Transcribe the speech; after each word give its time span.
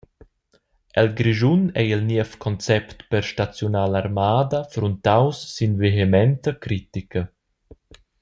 El 1.01 1.09
Grischun 1.19 1.61
ei 1.81 1.89
il 1.95 2.03
niev 2.09 2.31
concept 2.45 2.97
per 3.09 3.23
staziunar 3.31 3.87
l’armada 3.89 4.59
fruntaus 4.73 5.37
sin 5.55 5.71
vehementa 5.83 6.51
critica. 6.63 7.21